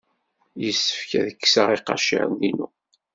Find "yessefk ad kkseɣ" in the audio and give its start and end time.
0.63-1.67